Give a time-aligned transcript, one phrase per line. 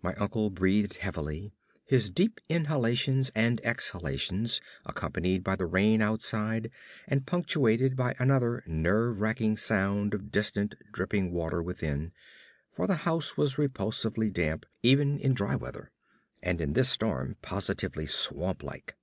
[0.00, 1.52] My uncle breathed heavily,
[1.84, 6.70] his deep inhalations and exhalations accompanied by the rain outside,
[7.08, 12.12] and punctuated by another nerve racking sound of distant dripping water within
[12.76, 15.90] for the house was repulsively damp even in dry weather,
[16.40, 18.94] and in this storm positively swamp like.